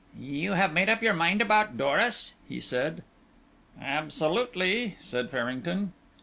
"You 0.19 0.53
have 0.53 0.73
made 0.73 0.89
up 0.89 1.03
your 1.03 1.13
mind 1.13 1.43
about 1.43 1.77
Doris?" 1.77 2.33
he 2.49 2.59
said. 2.59 3.03
"Absolutely," 3.79 4.95
said 4.99 5.29
Farrington. 5.29 5.93